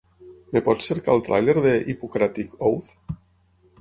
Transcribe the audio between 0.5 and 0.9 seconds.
Em pots